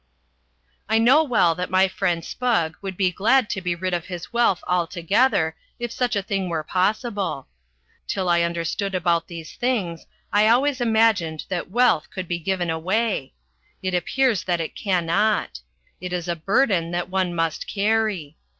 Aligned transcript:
I 0.89 0.97
know 0.97 1.23
well 1.23 1.53
that 1.53 1.69
my 1.69 1.87
friend 1.87 2.23
Spugg 2.25 2.73
would 2.81 2.97
be 2.97 3.11
glad 3.11 3.51
to 3.51 3.61
be 3.61 3.75
rid 3.75 3.93
of 3.93 4.07
his 4.07 4.33
wealth 4.33 4.63
altogether, 4.67 5.55
if 5.77 5.91
such 5.91 6.15
a 6.15 6.23
thing 6.23 6.49
were 6.49 6.63
possible. 6.63 7.47
Till 8.07 8.27
I 8.27 8.41
understood 8.41 8.95
about 8.95 9.27
these 9.27 9.53
things, 9.53 10.07
I 10.33 10.47
always 10.47 10.81
imagined 10.81 11.45
that 11.49 11.69
wealth 11.69 12.09
could 12.09 12.27
be 12.27 12.39
given 12.39 12.71
away. 12.71 13.35
It 13.83 13.93
appears 13.93 14.43
that 14.45 14.59
it 14.59 14.73
cannot. 14.73 15.59
It 15.99 16.13
is 16.13 16.27
a 16.27 16.35
burden 16.35 16.89
that 16.89 17.09
one 17.09 17.35
must 17.35 17.67
carry. 17.67 18.37